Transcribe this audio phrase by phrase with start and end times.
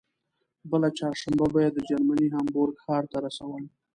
[0.71, 3.63] بله چهارشنبه به یې د جرمني هامبورګ ښار ته رسول.